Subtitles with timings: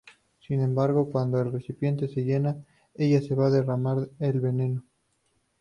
[0.39, 2.57] Sin embargo, cuando el recipiente se llena,
[2.95, 4.83] ella se va a derramar el veneno.